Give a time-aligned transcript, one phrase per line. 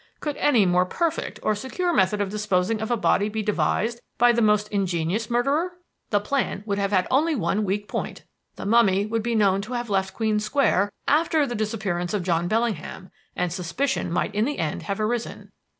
[0.19, 4.31] Could any more perfect or secure method of disposing of a body be devised by
[4.31, 5.73] the most ingenious murderer?
[6.09, 8.23] The plan would have had only one weak point:
[8.55, 12.47] the mummy would be known to have left Queen Square after the disappearance of John
[12.47, 15.51] Bellingham, and suspicion might in the end have arisen.